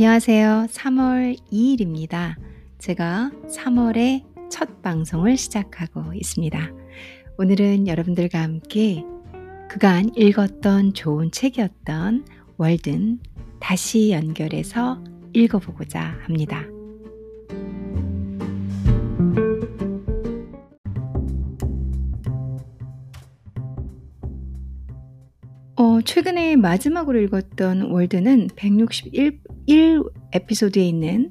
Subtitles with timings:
[0.00, 0.68] 안녕하세요.
[0.70, 2.36] 3월 2일입니다.
[2.78, 6.70] 제가 3월의 첫 방송을 시작하고 있습니다.
[7.36, 9.02] 오늘은 여러분들과 함께
[9.68, 12.26] 그간 읽었던 좋은 책이었던
[12.58, 13.18] 월든
[13.58, 16.64] 다시 연결해서 읽어보고자 합니다.
[25.74, 29.40] 어, 최근에 마지막으로 읽었던 월드는 161
[30.32, 31.30] 에피소드에 있는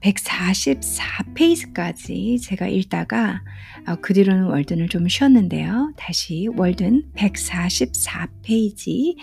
[0.00, 3.42] 144페이지까지 제가 읽다가
[3.86, 5.94] 어, 그 뒤로는 월든을 좀 쉬었는데요.
[5.96, 9.16] 다시 월든 144페이지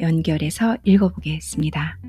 [0.00, 2.00] 연결해서 읽어보겠습니다.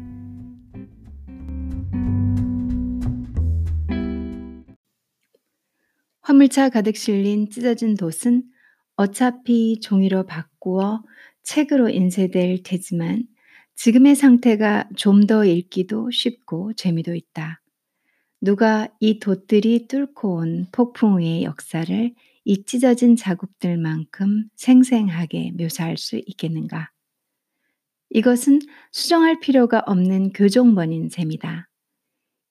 [6.22, 8.42] 화물차 가득 실린 찢어진 돛은
[8.96, 11.04] 어차피 종이로 바꾸어
[11.44, 13.28] 책으로 인쇄될 테지만
[13.76, 17.62] 지금의 상태가 좀 더 읽기도 쉽고 재미도 있다.
[18.42, 26.92] 누가 이 돛들이 뚫고 온 폭풍우의 역사를 이 찢어진 자국들만큼 생생하게 묘사할 수 있겠는가?
[28.12, 28.60] 이것은
[28.92, 31.68] 수정할 필요가 없는 교종본인 셈이다.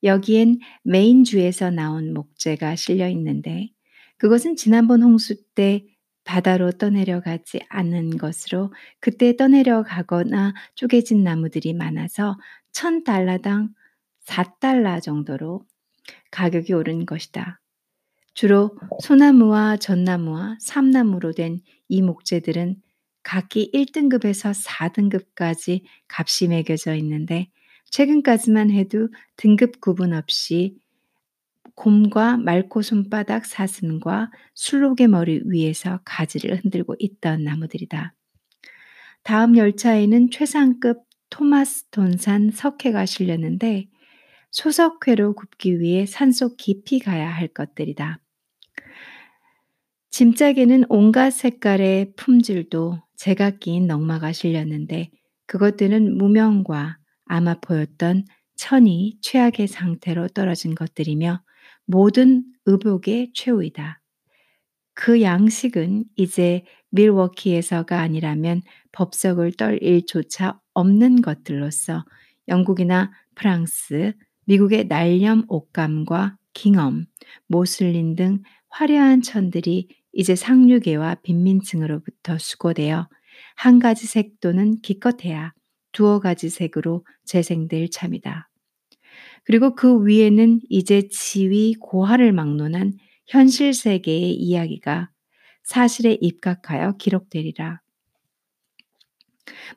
[0.02, 3.70] 여기엔 메인주에서 나온 목재가 실려 있는데
[4.18, 5.86] 그것은 지난번 홍수 때
[6.24, 12.38] 바다로 떠내려가지 않는 것으로 그때 떠내려가거나 쪼개진 나무들이 많아서
[12.72, 13.70] 천 달러당
[14.26, 15.64] 4달러 정도로
[16.30, 17.60] 가격이 오른 것이다.
[18.34, 22.76] 주로 소나무와 전나무와 삼나무로 된 이 목재들은
[23.22, 27.50] 각기 1등급에서 4등급까지 값이 매겨져 있는데
[27.90, 30.76] 최근까지만 해도 등급 구분 없이
[31.74, 38.14] 곰과 맑고 손바닥 사슴과 술록의 머리 위에서 가지를 흔들고 있던 나무들이다.
[39.22, 43.86] 다음 열차에는 최상급 토마스 톤산 석회가 실렸는데
[44.52, 48.20] 소석회로 굽기 위해 산속 깊이 가야 할 것들이다.
[50.10, 55.10] 짐짝에는 온갖 색깔의 품질도 제각기인 넉마가 실렸는데
[55.46, 58.24] 그것들은 무명과 아마 보였던
[58.54, 61.42] 천이 최악의 상태로 떨어진 것들이며
[61.86, 64.00] 모든 의복의 최후이다.
[64.94, 68.62] 그 양식은 이제 밀워키에서가 아니라면
[68.92, 72.04] 법석을 떨 일조차 없는 것들로서
[72.48, 74.12] 영국이나 프랑스,
[74.46, 77.06] 미국의 날염 옷감과 깅엄,
[77.48, 83.08] 모슬린 등 화려한 천들이 이제 상류계와 빈민층으로부터 수고되어
[83.56, 85.52] 한 가지 색 또는 기껏해야
[85.92, 88.48] 두어 가지 색으로 재생될 참이다.
[89.44, 92.94] 그리고 그 위에는 이제 지위 고하를 막론한
[93.26, 95.10] 현실 세계의 이야기가
[95.62, 97.80] 사실에 입각하여 기록되리라.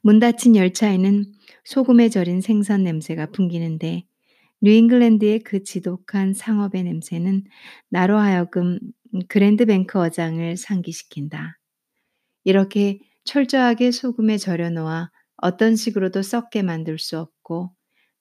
[0.01, 1.25] 문 닫힌 열차에는
[1.63, 4.05] 소금에 절인 생선 냄새가 풍기는데
[4.61, 7.43] 뉴잉글랜드의 그 지독한 상업의 냄새는
[7.89, 8.79] 나로 하여금
[9.27, 11.59] 그랜드뱅크 어장을 상기시킨다.
[12.43, 17.71] 이렇게 철저하게 소금에 절여 놓아 어떤 식으로도 썩게 만들 수 없고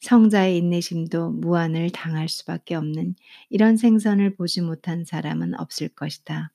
[0.01, 3.15] 성자의 인내심도 무한을 당할 수밖에 없는
[3.51, 6.53] 이런 생선을 보지 못한 사람은 없을 것이다.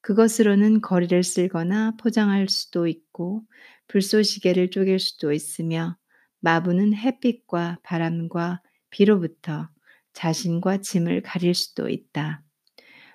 [0.00, 3.42] 그것으로는 거리를 쓸거나 포장할 수도 있고
[3.88, 5.96] 불쏘시개를 쪼갤 수도 있으며
[6.40, 9.68] 마부는 햇빛과 바람과 비로부터
[10.14, 12.42] 자신과 짐을 가릴 수도 있다.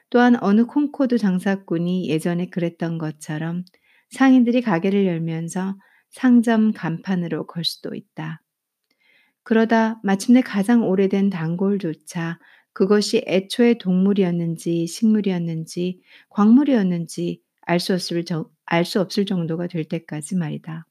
[0.10, 3.66] 또한 어느 콩코드 장사꾼이 예전에 그랬던 것처럼
[4.12, 5.76] 상인들이 가게를 열면서
[6.12, 8.43] 상점 간판으로 걸 수도 있다.
[9.44, 12.40] 그러다 마침내 가장 오래된 단골조차
[12.74, 18.24] 그것이 애초에 동물이었는지 식물이었는지 광물이었는지 알 수 없을,
[19.00, 20.86] 없을 정도가 될 때까지 말이다.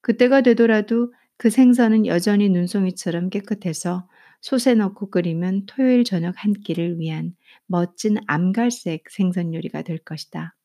[0.00, 4.08] 그때가 되더라도 그 생선은 여전히 눈송이처럼 깨끗해서
[4.40, 7.34] 솥에 넣고 끓이면 토요일 저녁 한 끼를 위한
[7.66, 10.56] 멋진 암갈색 생선 요리가 될 것이다.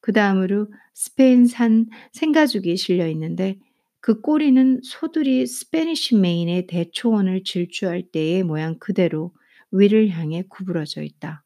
[0.00, 3.58] 그 다음으로 스페인산 생가죽이 실려 있는데
[4.02, 9.32] 그 꼬리는 소들이 Spanish Main의 대초원을 질주할 때의 모양 그대로
[9.70, 11.44] 위를 향해 구부러져 있다.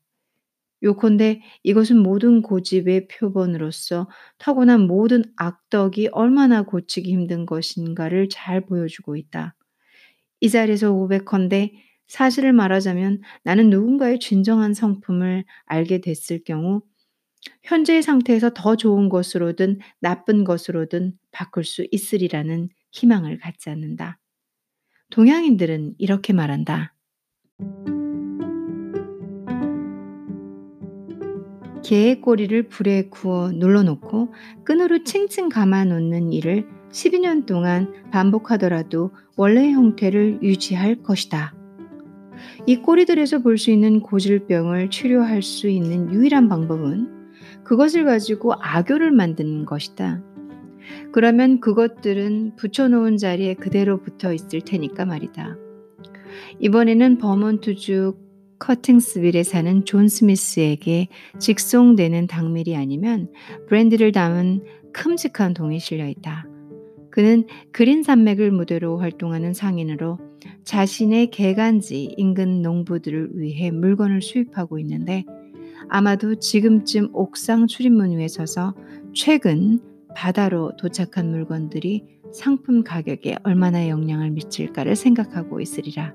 [0.83, 4.09] 요컨대 이것은 모든 고집의 표본으로서
[4.39, 9.55] 타고난 모든 악덕이 얼마나 고치기 힘든 것인가를 잘 보여주고 있다.
[10.41, 11.73] 이 자리에서 고백컨대
[12.07, 16.81] 사실을 말하자면 나는 누군가의 진정한 성품을 알게 됐을 경우
[17.63, 24.19] 현재의 상태에서 더 좋은 것으로든 나쁜 것으로든 바꿀 수 있으리라는 희망을 갖지 않는다.
[25.11, 26.95] 동양인들은 이렇게 말한다.
[31.85, 34.35] 개의 꼬리를 불에 구워 눌러놓고
[34.65, 41.55] 끈으로 칭칭 감아 놓는 일을 12년 동안 반복하더라도 원래의 형태를 유지할 것이다.
[42.67, 47.16] 이 꼬리들에서 볼 수 있는 고질병을 치료할 수 있는 유일한 방법은
[47.67, 50.23] 그것을 가지고 악교를 만드는 것이다.
[51.13, 55.57] 그러면 그것들은 붙여놓은 자리에 그대로 붙어 있을 테니까 말이다.
[56.61, 58.15] 이번에는 버몬트주
[58.61, 61.09] 커팅스빌에 사는 존 스미스에게
[61.41, 63.33] 직송되는 당밀이 아니면
[63.69, 64.63] 브랜디를 담은
[64.93, 66.47] 큼직한 동이 실려 있다.
[67.11, 70.19] 그는 그린 산맥을 무대로 활동하는 상인으로
[70.63, 75.25] 자신의 개간지 인근 농부들을 위해 물건을 수입하고 있는데
[75.89, 78.75] 아마도 지금쯤 옥상 출입문 위에 서서
[79.15, 79.81] 최근
[80.15, 86.15] 바다로 도착한 물건들이 상품 가격에 얼마나 영향을 미칠까를 생각하고 있으리라.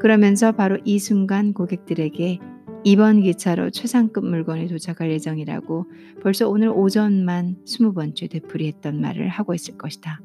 [0.00, 2.38] 그러면서 바로 이 순간 고객들에게
[2.82, 5.86] 이번 기차로 최상급 물건이 도착할 예정이라고
[6.22, 10.20] 벌써 오늘 오전만 20번째 되풀이했던 말을 하고 있을 것이다.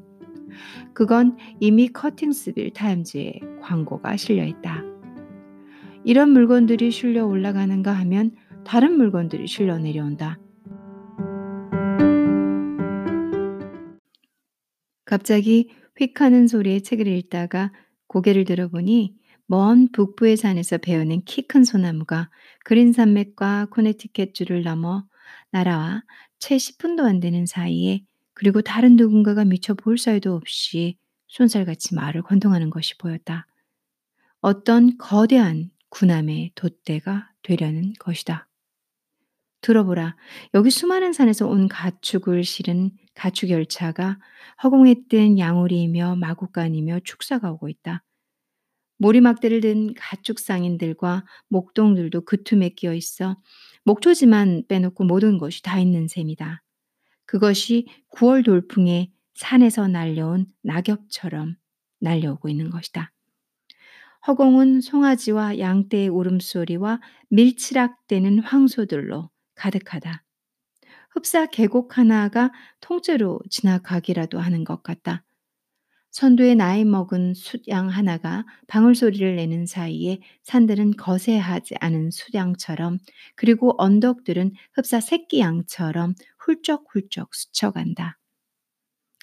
[0.94, 4.82] 그건 이미 커팅스빌 타임즈에 광고가 실려 있다.
[6.04, 8.30] 이런 물건들이 실려 올라가는가 하면
[8.66, 10.38] 다른 물건들이 실려 내려온다.
[15.04, 17.72] 갑자기 휙 하는 소리에 책을 읽다가
[18.08, 19.14] 고개를 들어보니
[19.46, 22.28] 먼 북부의 산에서 베어낸 키 큰 소나무가
[22.64, 25.06] 그린 산맥과 코네티켓 주를 넘어
[25.52, 26.02] 날아와
[26.40, 28.04] 채 10분도 안 되는 사이에
[28.34, 30.98] 그리고 다른 누군가가 미처 볼 사이도 없이
[31.28, 33.46] 손살같이 말을 건동하는 것이 보였다.
[34.40, 38.48] 어떤 거대한 군함의 돛대가 되려는 것이다.
[39.60, 40.16] 들어보라.
[40.54, 44.18] 여기 수많은 산에서 온 가축을 실은 가축 열차가
[44.62, 48.04] 허공에 뜬 양우리이며 마구간이며 축사가 오고 있다.
[48.98, 53.36] 모리막대를 든 가축 상인들과 목동들도 그 틈에 끼어 있어
[53.84, 56.62] 목초지만 빼놓고 모든 것이 다 있는 셈이다.
[57.26, 61.56] 그것이 9월 돌풍에 산에서 날려온 낙엽처럼
[62.00, 63.12] 날려오고 있는 것이다.
[64.26, 67.00] 허공은 송아지와 양떼의 울음소리와
[67.30, 70.22] 밀치락대는 황소들로 가득하다.
[71.10, 75.24] 흡사 계곡 하나가 통째로 지나가기라도 하는 것 같다.
[76.16, 82.98] 선두에 나이 먹은 숫양 하나가 방울소리를 내는 사이에 산들은 거세하지 않은 숫양처럼
[83.34, 88.18] 그리고 언덕들은 흡사 새끼양처럼 훌쩍훌쩍 스쳐간다.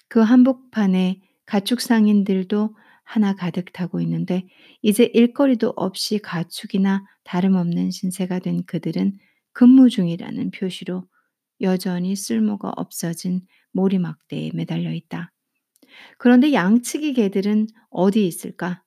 [0.08, 4.46] 그 한복판에 가축 상인들도 하나 가득 타고 있는데
[4.80, 9.18] 이제 일거리도 없이 가축이나 다름없는 신세가 된 그들은
[9.54, 11.06] 근무 중이라는 표시로
[11.60, 15.32] 여전히 쓸모가 없어진 모리막대에 매달려 있다.
[16.18, 18.82] 그런데 양측의 개들은 어디 있을까?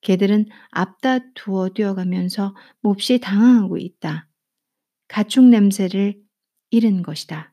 [0.00, 4.28] 개들은 앞다투어 뛰어가면서 몹시 당황하고 있다.
[5.08, 6.16] 가축 냄새를
[6.70, 7.52] 잃은 것이다.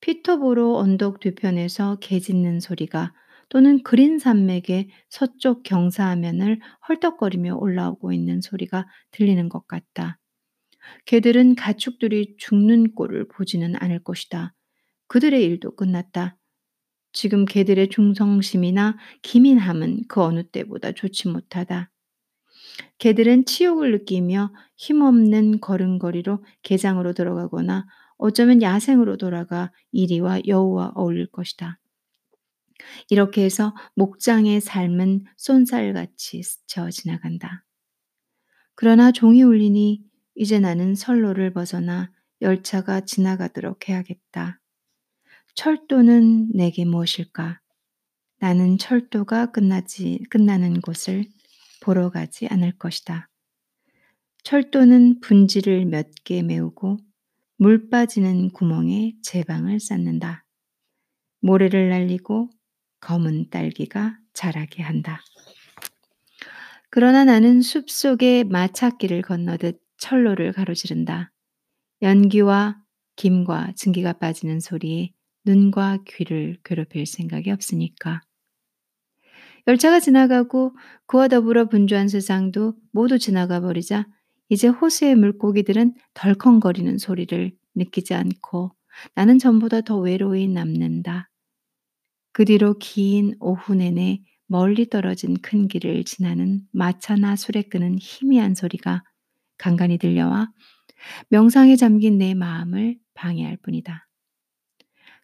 [0.00, 3.12] 피터보로 언덕 뒤편에서 개 짖는 소리가
[3.48, 10.19] 또는 그린 산맥의 서쪽 경사하면을 헐떡거리며 올라오고 있는 소리가 들리는 것 같다.
[11.06, 14.54] 개들은 가축들이 죽는 꼴을 보지는 않을 것이다.
[15.08, 16.36] 그들의 일도 끝났다.
[17.12, 21.90] 지금 개들의 충성심이나 기민함은 그 어느 때보다 좋지 못하다.
[22.98, 27.86] 개들은 치욕을 느끼며 힘없는 걸음걸이로 개장으로 들어가거나
[28.16, 31.78] 어쩌면 야생으로 돌아가 이리와 여우와 어울릴 것이다.
[33.08, 37.64] 이렇게 해서 목장의 삶은 쏜살같이 스쳐 지나간다.
[38.74, 40.02] 그러나 종이 울리니
[40.40, 44.58] 이제 나는 선로를 벗어나 열차가 지나가도록 해야겠다.
[45.54, 47.60] 철도는 내게 무엇일까?
[48.38, 51.26] 나는 철도가 끝나지, 끝나는 곳을
[51.82, 53.28] 보러 가지 않을 것이다.
[54.42, 56.96] 철도는 분지를 몇 개 메우고
[57.58, 60.46] 물 빠지는 구멍에 제방을 쌓는다.
[61.42, 62.48] 모래를 날리고
[63.00, 65.20] 검은 딸기가 자라게 한다.
[66.88, 71.30] 그러나 나는 숲 속의 마차길을 건너듯 철로를 가로지른다.
[72.02, 72.82] 연기와
[73.16, 75.12] 김과 증기가 빠지는 소리에
[75.44, 78.20] 눈과 귀를 괴롭힐 생각이 없으니까.
[79.66, 80.74] 열차가 지나가고
[81.06, 84.06] 그와 더불어 분주한 세상도 모두 지나가 버리자
[84.48, 88.74] 이제 호수의 물고기들은 덜컹거리는 소리를 느끼지 않고
[89.14, 91.30] 나는 전보다 더 외로이 남는다.
[92.32, 99.04] 그 뒤로 긴 오후 내내 멀리 떨어진 큰 길을 지나는 마차나 수레 끄는 희미한 소리가
[99.60, 100.50] 간간히 들려와
[101.28, 104.08] 명상에 잠긴 내 마음을 방해할 뿐이다.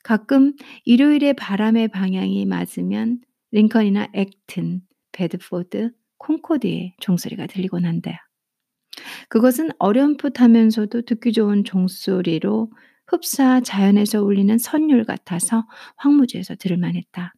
[0.04, 8.28] 가끔 일요일에 바람의 방향이 맞으면 링컨이나 액튼, 베드포드, 콩코드의 종소리가 들리곤 한다.
[9.28, 12.70] 그것은 어렴풋하면서도 듣기 좋은 종소리로
[13.06, 15.66] 흡사 자연에서 울리는 선율 같아서
[15.96, 17.34] 황무지에서 들을 만했다.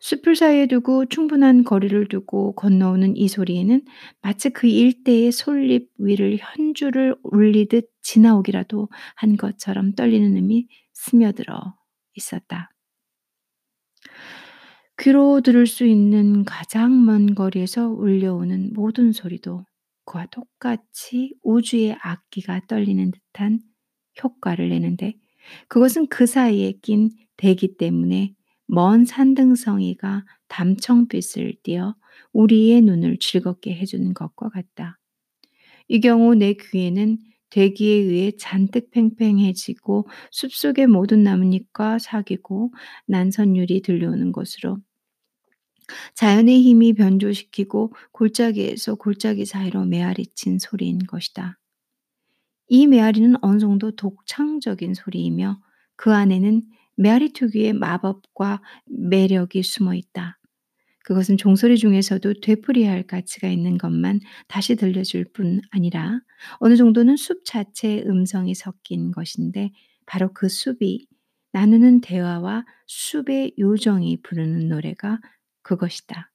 [0.00, 3.82] 숲을 사이에 두고 충분한 거리를 두고 건너오는 이 소리에는
[4.20, 11.74] 마치 그 일대의 솔잎 위를 현주를 울리듯 지나오기라도 한 것처럼 떨리는 음이 스며들어
[12.14, 12.70] 있었다.
[14.98, 19.64] 귀로 들을 수 있는 가장 먼 거리에서 울려오는 모든 소리도
[20.04, 23.60] 그와 똑같이 우주의 악기가 떨리는 듯한
[24.22, 25.14] 효과를 내는데
[25.68, 28.34] 그것은 그 사이에 낀 대기 때문에
[28.66, 31.94] 먼 산등성이가 담청빛을 띠어
[32.32, 34.98] 우리의 눈을 즐겁게 해주는 것과 같다.
[35.88, 37.18] 이 경우 내 귀에는
[37.50, 42.72] 대기에 의해 잔뜩 팽팽해지고 숲속의 모든 나뭇잎과 사귀고
[43.06, 44.78] 난선율이 들려오는 것으로
[46.14, 51.58] 자연의 힘이 변조시키고 골짜기에서 골짜기 사이로 메아리친 소리인 것이다.
[52.68, 55.60] 이 메아리는 어느 정도 독창적인 소리이며
[55.96, 56.62] 그 안에는
[56.96, 60.38] 메아리 특유의 마법과 매력이 숨어 있다.
[61.04, 66.20] 그것은 종소리 중에서도 되풀이할 가치가 있는 것만 다시 들려줄 뿐 아니라
[66.58, 69.72] 어느 정도는 숲 자체의 음성이 섞인 것인데
[70.06, 71.06] 바로 그 숲이
[71.52, 75.20] 나누는 대화와 숲의 요정이 부르는 노래가
[75.62, 76.31] 그것이다.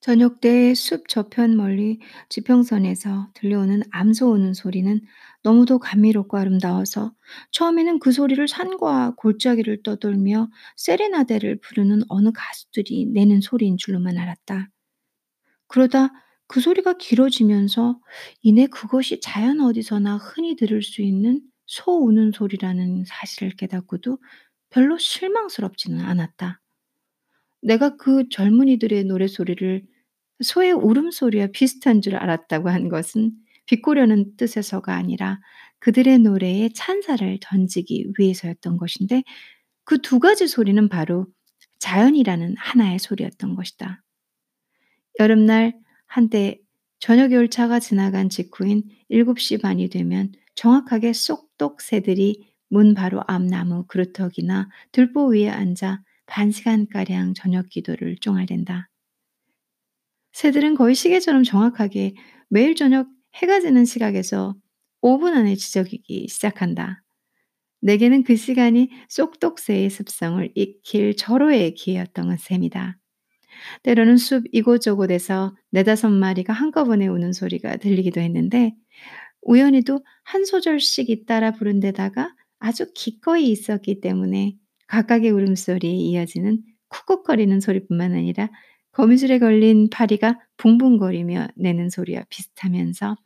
[0.00, 5.00] 저녁 때 숲 저편 멀리 지평선에서 들려오는 암소 우는 소리는
[5.42, 7.14] 너무도 감미롭고 아름다워서
[7.52, 14.68] 처음에는 그 소리를 산과 골짜기를 떠돌며 세레나데를 부르는 어느 가수들이 내는 소리인 줄로만 알았다.
[15.68, 16.12] 그러다
[16.46, 18.00] 그 소리가 길어지면서
[18.42, 24.18] 이내 그것이 자연 어디서나 흔히 들을 수 있는 소 우는 소리라는 사실을 깨닫고도
[24.70, 26.60] 별로 실망스럽지는 않았다.
[27.62, 29.82] 내가 그 젊은이들의 노래소리를
[30.42, 33.32] 소의 울음소리와 비슷한 줄 알았다고 한 것은
[33.66, 35.40] 비꼬려는 뜻에서가 아니라
[35.80, 39.22] 그들의 노래에 찬사를 던지기 위해서였던 것인데
[39.84, 41.26] 그 두 가지 소리는 바로
[41.80, 44.02] 자연이라는 하나의 소리였던 것이다.
[45.18, 45.74] 여름날
[46.06, 46.60] 한때
[47.00, 54.68] 저녁 열차가 지나간 직후인 7시 반이 되면 정확하게 쏙독 새들이 문 바로 앞 나무 그루터기나
[54.92, 58.88] 들보 위에 앉아 반 시간가량 저녁 기도를 쫑알댄다.
[60.32, 62.14] 새들은 거의 시계처럼 정확하게
[62.48, 64.54] 매일 저녁 해가 지는 시각에서
[65.02, 67.02] 5분 안에 지저귀기 시작한다.
[67.82, 72.96] 내게는 그 시간이 쏙독새의 습성을 익힐 절호의 기회였던 셈이다.
[73.82, 78.74] 때로는 숲 이곳저곳에서 네다섯 마리가 한꺼번에 우는 소리가 들리기도 했는데
[79.42, 84.59] 우연히도 한 소절씩 잇따라 부른 데다가 아주 기꺼이 있었기 때문에
[84.90, 88.50] 각각의 울음소리에 이어지는 쿡쿡거리는 소리뿐만 아니라
[88.92, 93.16] 거미줄에 걸린 파리가 붕붕거리며 내는 소리와 비슷하면서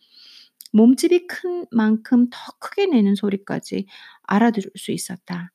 [0.73, 3.87] 몸집이 큰 만큼 더 크게 내는 소리까지
[4.25, 5.53] 알아들을 수 있었다.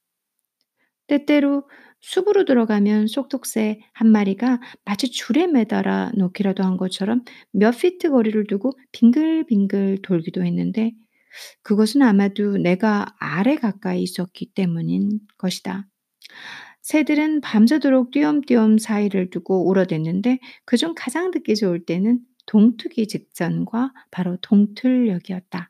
[1.07, 1.69] 때때로
[2.01, 8.71] 숲으로 들어가면 쏙독새 한 마리가 마치 줄에 매달아 놓기라도 한 것처럼 몇 피트 거리를 두고
[8.93, 10.91] 빙글빙글 돌기도 했는데
[11.61, 15.85] 그것은 아마도 내가 아래 가까이 있었기 때문인 것이다.
[16.81, 25.69] 새들은 밤새도록 띄엄띄엄 사이를 두고 울어댔는데 그중 가장 듣기 좋을 때는 동트기 직전과 바로 동틀역이었다.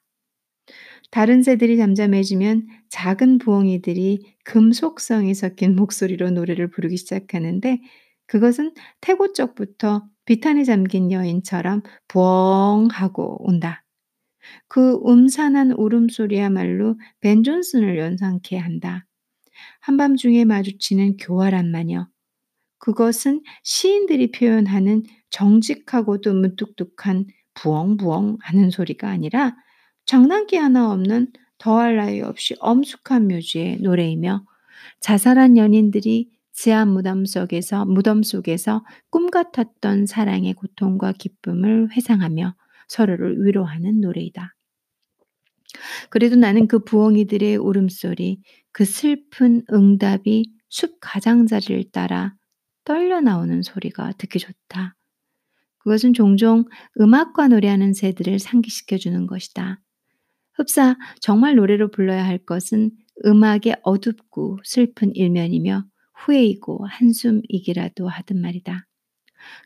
[1.11, 7.81] 다른 새들이 잠잠해지면 작은 부엉이들이 금속성이 섞인 목소리로 노래를 부르기 시작하는데
[8.27, 13.83] 그것은 태고 쪽부터 비탄에 잠긴 여인처럼 부엉 하고 온다.
[14.67, 19.05] 그 음산한 울음소리야말로 벤 존슨을 연상케 한다.
[19.89, 22.07] 한밤중에 마주치는 교활한 마녀.
[22.77, 29.55] 그것은 시인들이 표현하는 정직하고도 무뚝뚝한 부엉부엉 하는 소리가 아니라
[30.05, 34.45] 장난기 하나 없는 더할 나위 없이 엄숙한 묘지의 노래이며
[34.99, 42.53] 자살한 연인들이 지하 무덤 속에서 무덤 속에서 꿈 같았던 사랑의 고통과 기쁨을 회상하며
[42.87, 44.53] 서로를 위로하는 노래이다.
[46.09, 52.35] 그래도 나는 그 부엉이들의 울음소리, 그 슬픈 응답이 숲 가장자리를 따라
[52.83, 54.95] 떨려 나오는 소리가 듣기 좋다.
[55.79, 56.65] 그것은 종종
[56.99, 59.79] 음악과 노래하는 새들을 상기시켜 주는 것이다.
[60.53, 62.91] 흡사 정말 노래로 불러야 할 것은
[63.25, 65.85] 음악의 어둡고 슬픈 일면이며
[66.15, 68.85] 후회이고 한숨이기라도 하든 말이다.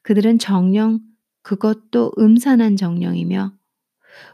[0.04, 1.00] 그들은 정령
[1.42, 3.54] 그것도 음산한 정령이며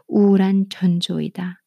[0.06, 1.59] 우울한 전조이다.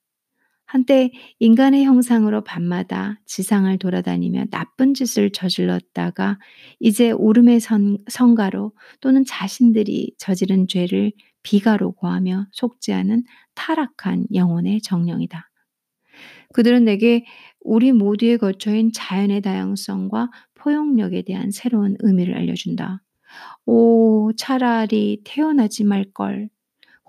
[0.73, 6.39] 한때 인간의 형상으로 밤마다 지상을 돌아다니며 나쁜 짓을 저질렀다가
[6.79, 11.11] 이제 오름의 선, 성가로 또는 자신들이 저지른 죄를
[11.43, 15.47] 비가로 고하며 속죄하는 타락한 영혼의 정령이다.
[16.55, 17.23] 그들은 내게
[17.59, 23.03] 우리 모두의 거처인 자연의 다양성과 포용력에 대한 새로운 의미를 알려준다.
[23.67, 26.49] 오, 차라리 태어나지 말걸.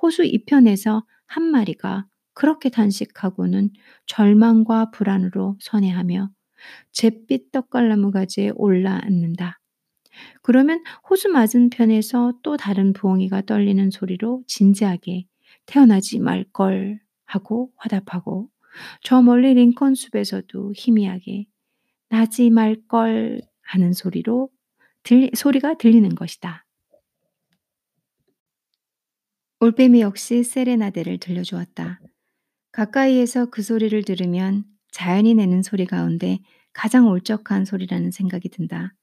[0.03, 2.05] 호수 이편에서 한 마리가
[2.35, 3.71] 그렇게 단식하고는
[4.07, 6.31] 절망과 불안으로 선회하며
[6.93, 9.61] 잿빛 떡갈나무 가지에 올라앉는다.
[10.43, 15.27] 그러면 호수 맞은편에서 또 다른 부엉이가 떨리는 소리로 진지하게
[15.67, 18.49] 태어나지 말걸 하고 화답하고
[19.03, 21.47] 저 멀리 링컨 숲에서도 희미하게
[22.09, 24.51] 나지 말걸 하는 소리로
[25.03, 26.65] 들, 소리가 들리는 것이다.
[29.61, 32.01] 올빼미 역시 세레나데를 들려주었다.
[32.75, 36.41] 가까이에서 그 소리를 들으면 자연이 내는 소리 가운데
[36.73, 38.95] 가장 울적한 소리라는 생각이 든다.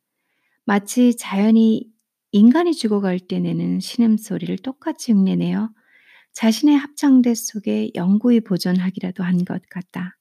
[0.66, 1.90] 마치 자연이
[2.34, 5.70] 인간이 죽어갈 때 내는 신음소리를 똑같이 흉내내어
[6.34, 10.18] 자신의 합창대 속에 영구히 보존하기라도 한 것 같다.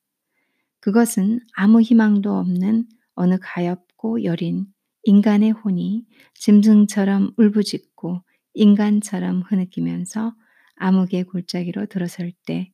[0.78, 4.66] 그것은 아무 희망도 없는 어느 가엾고 여린
[5.02, 8.22] 인간의 혼이 짐승처럼 울부짖고
[8.54, 10.34] 인간처럼 흐느끼면서
[10.76, 12.70] 암흑의 골짜기로 들어설 때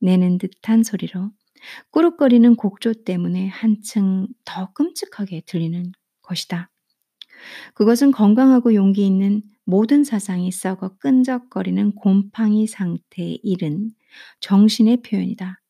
[0.00, 1.30] 내는 듯한 소리로
[1.90, 6.70] 꾸룩거리는 곡조 때문에 한층 더 끔찍하게 들리는 것이다.
[7.74, 13.90] 그것은 건강하고 용기 있는 모든 사상이 썩어 끈적거리는 곰팡이 상태에 이른
[14.40, 15.60] 정신의 표현이다.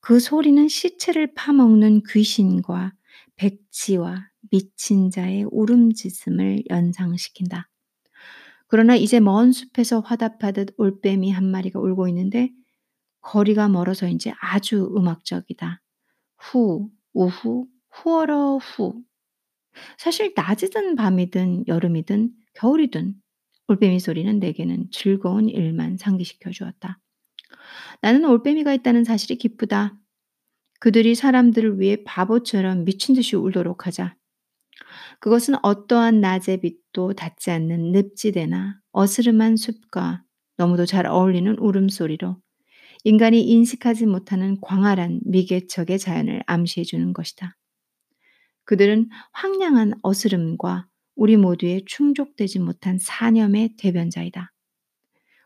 [0.00, 2.92] 그 소리는 시체를 파먹는 귀신과
[3.36, 7.68] 백치와 미친 자의 울음짖음을 연상시킨다.
[8.68, 12.50] 그러나 이제 먼 숲에서 화답하듯 올빼미 한 마리가 울고 있는데
[13.26, 15.82] 거리가 멀어서인지 아주 음악적이다.
[16.38, 19.02] 후, 우후, 후어러 후.
[19.98, 23.14] 사실 낮이든 밤이든 여름이든 겨울이든
[23.66, 27.00] 올빼미 소리는 내게는 즐거운 일만 상기시켜 주었다.
[28.00, 29.98] 나는 올빼미가 있다는 사실이 기쁘다.
[30.78, 34.16] 그들이 사람들을 위해 바보처럼 미친 듯이 울도록 하자.
[35.18, 40.22] 그것은 어떠한 낮의 빛도 닿지 않는 늪지대나 어스름한 숲과
[40.58, 42.40] 너무도 잘 어울리는 울음소리로
[43.06, 47.56] 인간이 인식하지 못하는 광활한 미개척의 자연을 암시해 주는 것이다.
[48.64, 54.52] 그들은 황량한 어스름과 우리 모두의 충족되지 못한 사념의 대변자이다.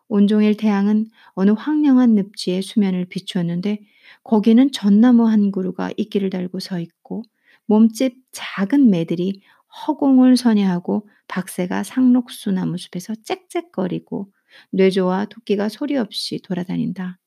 [0.08, 3.80] 온종일 태양은 어느 황량한 늪지에 수면을 비추었는데
[4.24, 7.24] 거기는 전나무 한 그루가 이끼를 달고 서 있고
[7.66, 9.42] 몸집 작은 매들이
[9.86, 14.32] 허공을 선회하고 박새가 상록수 나무 숲에서 짹짹거리고
[14.72, 17.18] 뇌조와 토끼가 소리 없이 돌아다닌다.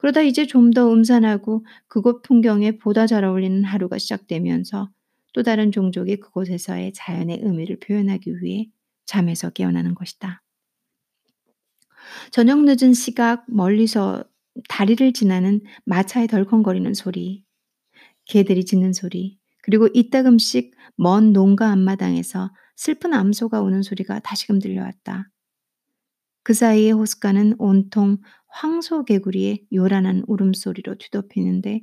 [0.00, 4.90] 그러다 이제 좀 더 음산하고 그곳 풍경에 보다 잘 어울리는 하루가 시작되면서
[5.32, 8.68] 또 다른 종족이 그곳에서의 자연의 의미를 표현하기 위해
[9.06, 10.42] 잠에서 깨어나는 것이다.
[12.30, 14.24] 저녁 늦은 시각 멀리서
[14.68, 17.44] 다리를 지나는 마차의 덜컹거리는 소리,
[18.26, 25.30] 개들이 짖는 소리, 그리고 이따금씩 먼 농가 앞마당에서 슬픈 암소가 우는 소리가 다시금 들려왔다.
[26.42, 31.82] 그 사이에 호숫가는 온통 황소개구리의 요란한 울음소리로 뒤덮이는데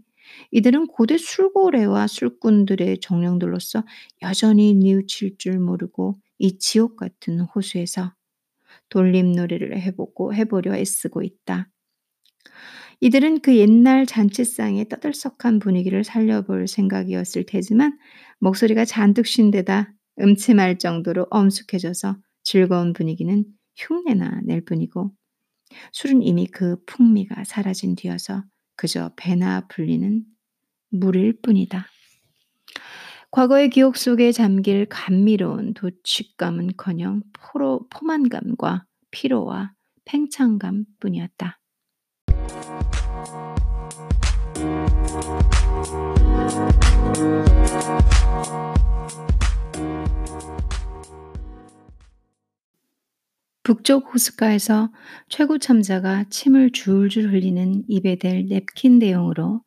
[0.52, 3.84] 이들은 고대 술고래와 술꾼들의 정령들로서
[4.24, 8.14] 여전히 뉘우칠 줄 모르고 이 지옥 같은 호수에서
[8.90, 11.70] 돌림놀이를 해보고 해보려 애쓰고 있다.
[13.00, 17.98] 이들은 그 옛날 잔치상의 떠들썩한 분위기를 살려볼 생각이었을 테지만
[18.40, 23.46] 목소리가 잔뜩 쉰 데다 음침할 정도로 엄숙해져서 즐거운 분위기는
[23.78, 25.12] 흉내나 낼 뿐이고
[25.92, 28.44] 술은 이미 그 풍미가 사라진 뒤여서
[28.76, 30.26] 그저 배나 불리는
[30.90, 31.86] 물일 뿐이다.
[33.32, 39.74] 과거의 기억 속에 잠길 감미로운 도취감은커녕 포로, 포만감과 피로와
[40.06, 41.60] 팽창감 뿐이었다.
[53.68, 54.94] 북쪽 호숫가에서
[55.28, 59.62] 최고 참자가 침을 줄줄 흘리는 입에 댈 냅킨 대용으로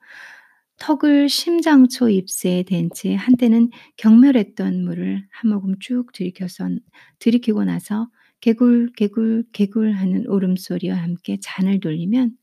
[0.78, 6.70] 턱을 심장초 잎새에 댄 채 한때는 경멸했던 물을 한 모금 쭉 들이켜서
[7.18, 8.08] 들이키고 나서
[8.40, 12.38] 개굴 개굴 개굴 하는 울음소리와 함께 잔을 돌리면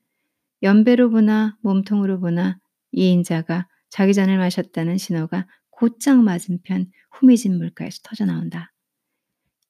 [0.61, 2.59] 연배로 보나 몸통으로 보나
[2.91, 8.71] 이 인자가 자기 잔을 마셨다는 신호가 곧장 맞은편 후미진 물가에서 터져 나온다.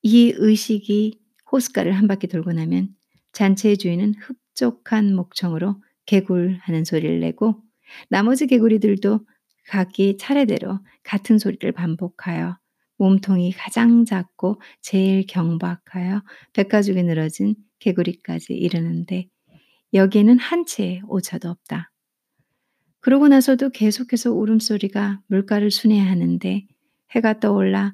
[0.02, 2.90] 이 의식이 호숫가를 한 바퀴 돌고 나면
[3.32, 7.62] 잔치의 주인은 흡족한 목청으로 개굴 하는 소리를 내고
[8.10, 9.20] 나머지 개구리들도
[9.68, 12.58] 각기 차례대로 같은 소리를 반복하여
[12.98, 19.28] 몸통이 가장 작고 제일 경박하여 백가죽이 늘어진 개구리까지 이르는데
[19.94, 21.92] 여기에는 한 채의 오차도 없다.
[23.00, 26.66] 그러고 나서도 계속해서 울음소리가 물가를 순회하는데
[27.12, 27.94] 해가 떠올라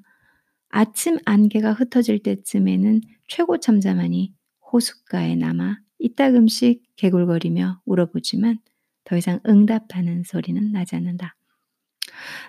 [0.76, 4.34] 아침 안개가 흩어질 때쯤에는 최고 참자만이
[4.72, 8.58] 호숫가에 남아 이따금씩 개굴거리며 울어보지만
[9.04, 11.36] 더 이상 응답하는 소리는 나지 않는다.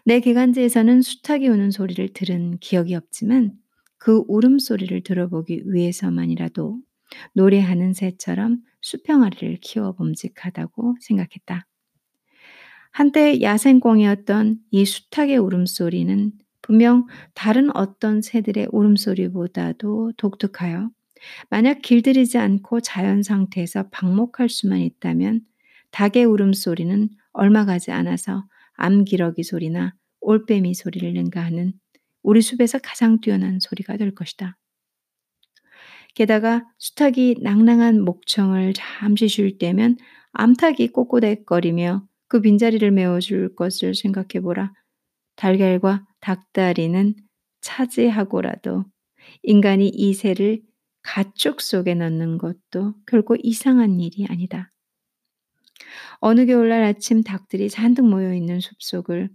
[0.06, 3.52] 내 개간지에서는 수탉이 우는 소리를 들은 기억이 없지만
[3.98, 6.80] 그 울음소리를 들어보기 위해서만이라도
[7.34, 11.66] 노래하는 새처럼 수평아리를 키워 봄직하다고 생각했다.
[12.90, 16.32] 한때 야생공이었던 이 수탉의 울음소리는
[16.64, 20.88] 분명 다른 어떤 새들의 울음소리보다도 독특하여
[21.50, 25.42] 만약 길들이지 않고 자연 상태에서 방목할 수만 있다면
[25.90, 28.46] 닭의 울음소리는 얼마 가지 않아서
[28.76, 31.74] 암기러기 소리나 올빼미 소리를 능가하는
[32.22, 34.56] 우리 숲에서 가장 뛰어난 소리가 될 것이다.
[36.14, 39.98] 게다가 수탉이 낭낭한 목청을 잠시 쉴 때면
[40.32, 44.72] 암탉이 꼬꼬댁거리며 그 빈자리를 메워줄 것을 생각해보라.
[45.36, 47.14] 달걀과 닭다리는
[47.60, 48.86] 차지하고라도
[49.42, 50.62] 인간이 이 새를
[51.02, 54.72] 가축 속에 넣는 것도 결코 이상한 일이 아니다.
[56.20, 59.28] 어느 겨울날 아침 닭들이 잔뜩 모여 있는 숲속을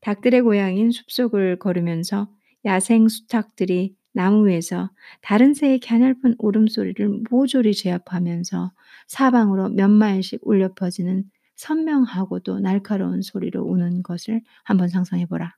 [0.00, 2.28] 닭들의 고향인 숲속을 걸으면서
[2.64, 4.90] 야생 수탉들이 나무 위에서
[5.22, 8.72] 다른 새의 갸냘픈 울음소리를 모조리 제압하면서
[9.06, 15.54] 사방으로 몇 마일씩 울려 퍼지는 선명하고도 날카로운 소리로 우는 것을 한번 상상해 보라.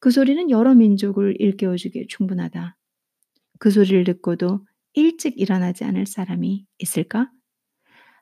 [0.00, 2.76] 그 소리는 여러 민족을 일깨워주기에 충분하다.
[3.58, 7.30] 그 소리를 듣고도 일찍 일어나지 않을 사람이 있을까?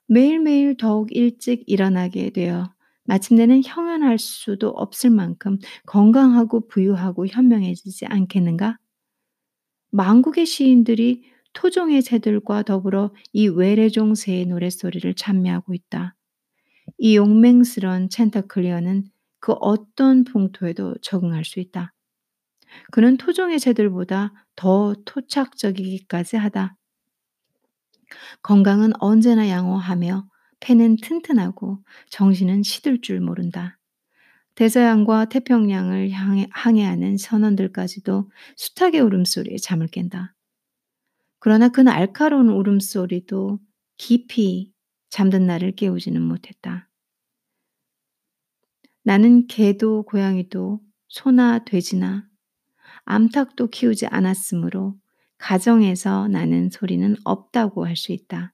[0.06, 2.72] 매일매일 더욱 일찍 일어나게 되어
[3.04, 8.78] 마침내는 형연할 수도 없을 만큼 건강하고 부유하고 현명해지지 않겠는가?
[9.90, 16.14] 망국의 시인들이 토종의 새들과 더불어 이 외래종 새의 노랫소리를 찬미하고 있다.
[16.98, 19.04] 이 용맹스런 챈터클리어는
[19.40, 21.92] 그 어떤 풍토에도 적응할 수 있다.
[22.92, 26.76] 그는 토종의 새들보다 더 토착적이기까지 하다.
[28.42, 30.28] 건강은 언제나 양호하며
[30.60, 33.78] 폐는 튼튼하고 정신은 시들 줄 모른다.
[34.56, 40.34] 대서양과 태평양을 향해, 항해하는 선원들까지도 수탉의 울음소리에 잠을 깬다.
[41.38, 43.58] 그러나 그 날카로운 울음소리도
[43.96, 44.72] 깊이
[45.08, 46.89] 잠든 나를 깨우지는 못했다.
[49.02, 52.26] 나는 개도 고양이도 소나 돼지나
[53.04, 54.96] 암탉도 키우지 않았으므로
[55.38, 58.52] 가정에서 나는 소리는 없다고 할 수 있다.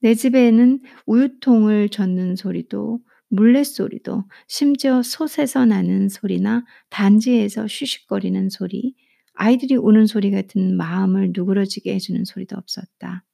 [0.00, 8.94] 내 집에는 우유통을 젓는 소리도 물레소리도 심지어 솥에서 나는 소리나 단지에서 쉬쉬거리는 소리,
[9.34, 13.24] 아이들이 우는 소리 같은 마음을 누그러지게 해주는 소리도 없었다.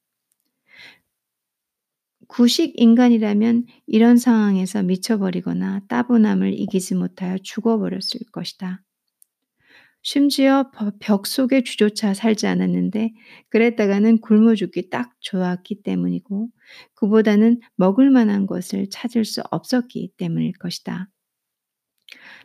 [2.27, 8.83] 구식 인간이라면 이런 상황에서 미쳐버리거나 따분함을 이기지 못하여 죽어버렸을 것이다.
[10.03, 13.11] 심지어 벽 속에 쥐조차 살지 않았는데
[13.49, 16.49] 그랬다가는 굶어 죽기 딱 좋았기 때문이고
[16.95, 21.09] 그보다는 먹을 만한 것을 찾을 수 없었기 때문일 것이다.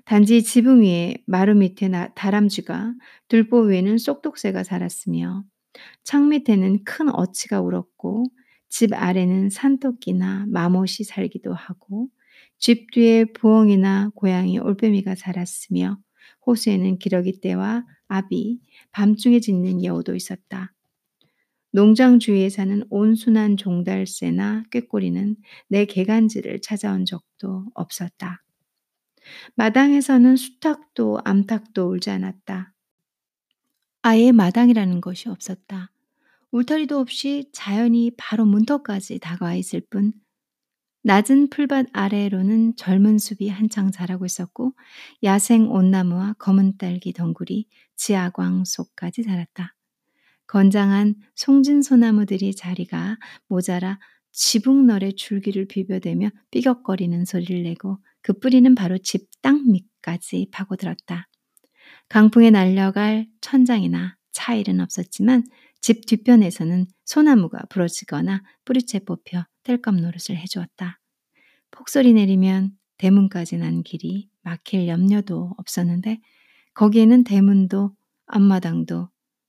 [0.04, 2.94] 단지 지붕 위에 마루 밑에 다람쥐가
[3.28, 5.44] 들보 위에는 쏙독새가 살았으며
[6.02, 8.24] 창 밑에는 큰 어치가 울었고
[8.72, 12.08] 집 아래는 산토끼나 마못이 살기도 하고
[12.58, 15.98] 집 뒤에 부엉이나 고양이 올빼미가 살았으며
[16.46, 18.60] 호수에는 기러기 떼와 아비,
[18.92, 20.72] 밤중에 짖는 여우도 있었다.
[21.70, 25.36] 농장 주위에 사는 온순한 종달새나 꾀꼬리는
[25.68, 28.42] 내 개간지를 찾아온 적도 없었다.
[29.54, 32.72] 마당에서는 수탉도 암탉도 울지 않았다.
[34.00, 35.91] 아예 마당이라는 것이 없었다.
[36.52, 40.12] 울타리도 없이 자연이 바로 문턱까지 다가와 있을 뿐
[41.04, 44.74] 낮은 풀밭 아래로는 젊은 숲이 한창 자라고 있었고
[45.24, 49.74] 야생 온나무와 검은 딸기 덩굴이 지하광 속까지 자랐다.
[50.46, 53.98] 건장한 송진소나무들이 자리가 모자라
[54.32, 61.28] 지붕널에 줄기를 비벼대며 삐걱거리는 소리를 내고 그 뿌리는 바로 집 땅 밑까지 파고들었다.
[62.08, 65.44] 강풍에 날려갈 천장이나 차일은 없었지만
[65.82, 71.00] 집 뒤편에서는 소나무가 부러지거나 뿌리채 뽑혀 뗄감 노릇을 해주었다.
[71.72, 76.20] 폭설이 내리면 대문까지 난 길이 막힐 염려도 없었는데
[76.74, 79.08] 거기에는 대문도 앞마당도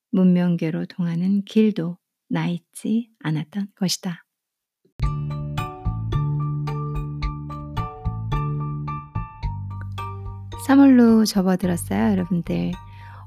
[0.10, 1.98] 문명계로 통하는 길도
[2.30, 4.26] 나 있지 않았던 것이다.
[10.67, 12.72] 3월로 접어들었어요, 여러분들.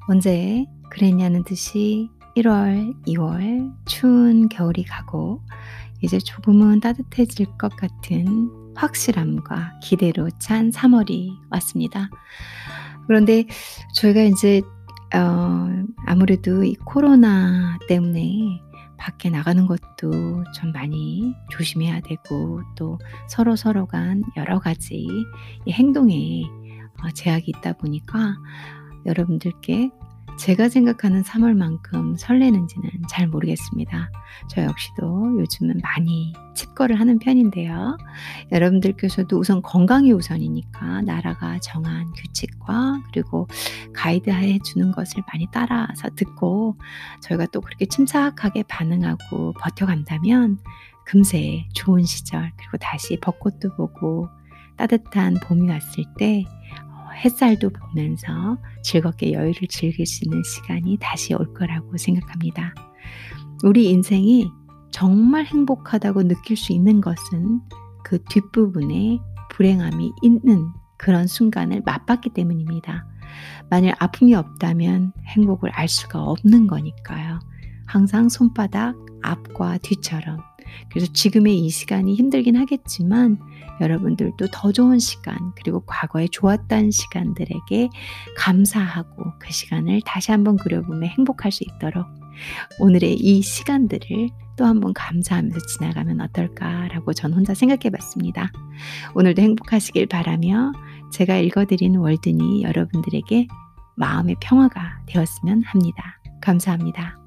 [0.08, 5.40] 언제 그랬냐는 듯이 1월, 2월 추운 겨울이 가고
[6.02, 12.10] 이제 조금은 따뜻해질 것 같은 확실함과 기대로 찬 3월이 왔습니다.
[13.06, 13.46] 그런데
[13.94, 14.60] 저희가 이제
[15.14, 18.60] 어, 아무래도 이 코로나 때문에
[18.98, 25.08] 밖에 나가는 것도 좀 많이 조심해야 되고 또 서로 서로 간 여러 가지
[25.68, 26.42] 행동에
[27.02, 28.36] 어, 제약이 있다 보니까
[29.06, 29.90] 여러분들께
[30.38, 34.10] 제가 생각하는 3월만큼 설레는지는 잘 모르겠습니다.
[34.48, 37.96] 저 역시도 요즘은 많이 칩거를 하는 편인데요.
[38.52, 43.48] 여러분들께서도 우선 건강이 우선이니까 나라가 정한 규칙과 그리고
[43.94, 46.76] 가이드해 주는 것을 많이 따라서 듣고
[47.22, 50.58] 저희가 또 그렇게 침착하게 반응하고 버텨간다면
[51.04, 54.28] 금세 좋은 시절 그리고 다시 벚꽃도 보고
[54.76, 56.44] 따뜻한 봄이 왔을 때
[57.16, 62.74] 햇살도 보면서 즐겁게 여유를 즐길 수 있는 시간이 다시 올 거라고 생각합니다.
[63.64, 64.50] 우리 인생이
[64.90, 67.60] 정말 행복하다고 느낄 수 있는 것은
[68.04, 69.18] 그 뒷부분에
[69.50, 73.06] 불행함이 있는 그런 순간을 맛봤기 때문입니다.
[73.68, 77.40] 만일 아픔이 없다면 행복을 알 수가 없는 거니까요.
[77.86, 80.40] 항상 손바닥 앞과 뒤처럼.
[80.90, 83.38] 그래서 지금의 이 시간이 힘들긴 하겠지만
[83.80, 87.88] 여러분들도 더 좋은 시간, 그리고 과거에 좋았던 시간들에게
[88.36, 92.06] 감사하고 그 시간을 다시 한번 그려보며 행복할 수 있도록
[92.78, 98.50] 오늘의 이 시간들을 또 한번 감사하면서 지나가면 어떨까라고 전 혼자 생각해 봤습니다.
[99.14, 100.72] 오늘도 행복하시길 바라며
[101.12, 103.48] 제가 읽어드린 월드니 여러분들에게
[103.96, 106.20] 마음의 평화가 되었으면 합니다.
[106.40, 107.25] 감사합니다.